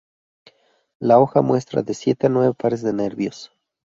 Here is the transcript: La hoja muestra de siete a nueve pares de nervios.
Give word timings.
La 0.99 1.19
hoja 1.19 1.43
muestra 1.43 1.83
de 1.83 1.93
siete 1.93 2.25
a 2.25 2.29
nueve 2.31 2.55
pares 2.55 2.81
de 2.81 2.91
nervios. 2.91 3.51